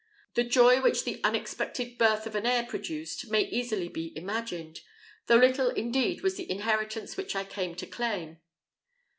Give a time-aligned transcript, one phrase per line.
[0.33, 4.81] The joy which the unexpected birth of an heir produced, may easily be imagined,
[5.27, 8.39] though little indeed was the inheritance which I came to claim.